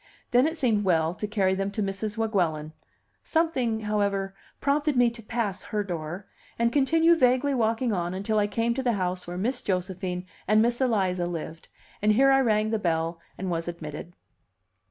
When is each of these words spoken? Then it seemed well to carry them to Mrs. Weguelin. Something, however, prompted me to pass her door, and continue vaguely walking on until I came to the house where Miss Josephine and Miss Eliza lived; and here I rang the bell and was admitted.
Then 0.31 0.47
it 0.47 0.57
seemed 0.57 0.83
well 0.83 1.13
to 1.13 1.27
carry 1.27 1.53
them 1.53 1.69
to 1.73 1.83
Mrs. 1.83 2.17
Weguelin. 2.17 2.73
Something, 3.23 3.81
however, 3.81 4.33
prompted 4.59 4.97
me 4.97 5.11
to 5.11 5.21
pass 5.21 5.61
her 5.61 5.83
door, 5.83 6.25
and 6.57 6.73
continue 6.73 7.15
vaguely 7.15 7.53
walking 7.53 7.93
on 7.93 8.15
until 8.15 8.39
I 8.39 8.47
came 8.47 8.73
to 8.73 8.81
the 8.81 8.93
house 8.93 9.27
where 9.27 9.37
Miss 9.37 9.61
Josephine 9.61 10.25
and 10.47 10.59
Miss 10.59 10.81
Eliza 10.81 11.27
lived; 11.27 11.69
and 12.01 12.13
here 12.13 12.31
I 12.31 12.41
rang 12.41 12.71
the 12.71 12.79
bell 12.79 13.19
and 13.37 13.51
was 13.51 13.67
admitted. 13.67 14.13